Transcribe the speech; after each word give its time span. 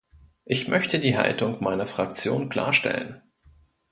Ich 0.45 0.67
möchte 0.67 0.97
die 0.99 1.15
Haltung 1.15 1.61
meiner 1.63 1.85
Fraktion 1.85 2.49
klarstellen. 2.49 3.21